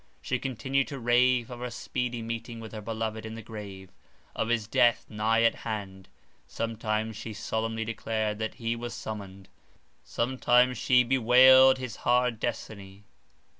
[0.19, 3.91] She continued to rave of her speedy meeting with her beloved in the grave,
[4.35, 6.09] of his death nigh at hand;
[6.47, 9.47] sometimes she solemnly declared that he was summoned;
[10.03, 13.03] sometimes she bewailed his hard destiny.